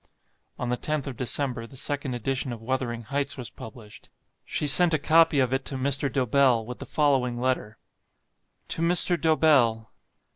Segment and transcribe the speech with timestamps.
[0.57, 4.09] On the 10th of December, the second edition of "Wuthering Heights" was published.
[4.43, 6.11] She sent a copy of it to Mr.
[6.11, 7.77] Dobell, with the following letter:
[8.69, 9.21] To MR.
[9.21, 9.91] DOBELL.